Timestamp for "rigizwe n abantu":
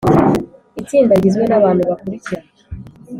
1.17-1.81